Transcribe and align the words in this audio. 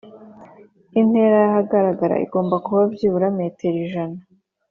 intera 0.99 1.35
y'ahagaragara 1.41 2.15
igomba 2.25 2.55
kuba 2.65 2.81
byibura 2.93 3.27
metero 3.39 3.77
ijana. 3.85 4.19